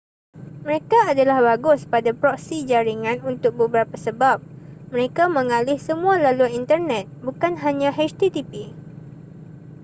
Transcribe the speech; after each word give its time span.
mereka 0.65 0.99
adalah 1.13 1.39
bagus 1.53 1.81
pada 1.93 2.09
proksi 2.21 2.57
jaringan 2.71 3.17
untuk 3.31 3.53
beberapa 3.61 3.95
sebab 4.05 4.37
mereka 4.93 5.23
mengalih 5.37 5.77
semua 5.87 6.13
laluan 6.25 6.53
internet 6.61 7.05
bukan 7.27 7.53
hanya 7.63 7.89
http 7.99 8.45